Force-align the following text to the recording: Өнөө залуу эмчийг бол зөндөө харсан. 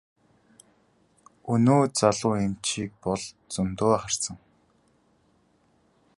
Өнөө 1.53 1.83
залуу 1.99 2.33
эмчийг 2.45 2.91
бол 3.05 3.23
зөндөө 3.53 3.93
харсан. 4.01 4.35